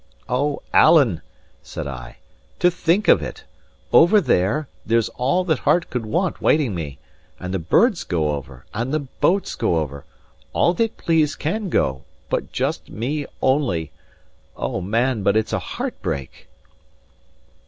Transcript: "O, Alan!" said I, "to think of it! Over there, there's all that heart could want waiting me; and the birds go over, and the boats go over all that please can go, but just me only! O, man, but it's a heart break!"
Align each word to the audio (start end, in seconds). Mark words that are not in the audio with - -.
"O, 0.27 0.63
Alan!" 0.73 1.21
said 1.61 1.85
I, 1.85 2.17
"to 2.57 2.71
think 2.71 3.07
of 3.07 3.21
it! 3.21 3.43
Over 3.93 4.19
there, 4.19 4.67
there's 4.83 5.09
all 5.09 5.43
that 5.43 5.59
heart 5.59 5.91
could 5.91 6.07
want 6.07 6.41
waiting 6.41 6.73
me; 6.73 6.97
and 7.39 7.53
the 7.53 7.59
birds 7.59 8.03
go 8.03 8.31
over, 8.31 8.65
and 8.73 8.91
the 8.91 9.01
boats 9.01 9.53
go 9.53 9.77
over 9.77 10.03
all 10.53 10.73
that 10.73 10.97
please 10.97 11.35
can 11.35 11.69
go, 11.69 12.03
but 12.31 12.51
just 12.51 12.89
me 12.89 13.27
only! 13.43 13.91
O, 14.57 14.81
man, 14.81 15.21
but 15.21 15.37
it's 15.37 15.53
a 15.53 15.59
heart 15.59 16.01
break!" 16.01 16.49